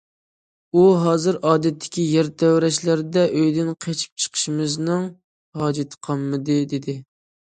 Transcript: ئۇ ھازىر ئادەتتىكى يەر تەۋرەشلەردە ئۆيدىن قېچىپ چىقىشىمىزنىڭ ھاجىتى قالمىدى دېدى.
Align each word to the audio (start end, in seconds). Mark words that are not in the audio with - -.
ئۇ 0.77 0.83
ھازىر 1.01 1.35
ئادەتتىكى 1.49 2.05
يەر 2.13 2.29
تەۋرەشلەردە 2.43 3.25
ئۆيدىن 3.41 3.69
قېچىپ 3.87 4.23
چىقىشىمىزنىڭ 4.23 5.05
ھاجىتى 5.63 6.01
قالمىدى 6.09 6.57
دېدى. 6.73 6.97